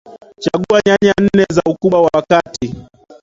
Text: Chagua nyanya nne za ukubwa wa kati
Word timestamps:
Chagua 0.39 0.79
nyanya 0.85 1.13
nne 1.19 1.45
za 1.49 1.61
ukubwa 1.65 2.01
wa 2.01 2.21
kati 2.29 2.75